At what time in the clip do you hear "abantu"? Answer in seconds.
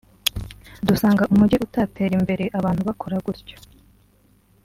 2.57-2.81